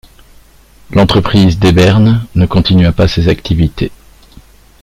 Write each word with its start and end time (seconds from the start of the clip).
L'entreprise 0.89 1.59
d'Hebern 1.59 2.25
ne 2.33 2.47
continua 2.47 2.91
pas 2.91 3.07
ses 3.07 3.27
activités. 3.27 3.91